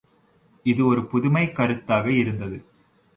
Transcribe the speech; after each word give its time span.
இது 0.65 0.85
ஒரு 0.85 1.01
புதுமைக் 1.01 1.55
கருத்தாக 1.55 2.05
இருந்தது. 2.05 2.57